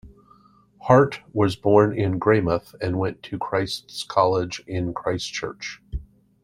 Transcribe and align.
Hart 0.81 1.19
was 1.31 1.55
born 1.55 1.95
in 1.95 2.19
Greymouth 2.19 2.73
and 2.81 2.97
went 2.97 3.21
to 3.21 3.37
Christ's 3.37 4.01
College 4.01 4.63
in 4.65 4.95
Christchurch. 4.95 5.79